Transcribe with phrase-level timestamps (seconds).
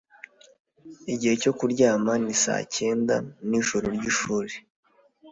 [1.13, 3.15] igihe cyo kuryama ni saa cyenda
[3.49, 4.53] nijoro ryishuri